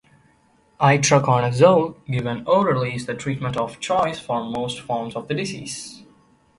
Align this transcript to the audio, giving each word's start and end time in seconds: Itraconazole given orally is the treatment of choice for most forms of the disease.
Itraconazole 0.79 1.95
given 2.07 2.43
orally 2.47 2.95
is 2.95 3.05
the 3.05 3.13
treatment 3.13 3.55
of 3.55 3.79
choice 3.79 4.19
for 4.19 4.43
most 4.43 4.79
forms 4.81 5.15
of 5.15 5.27
the 5.27 5.35
disease. 5.35 6.01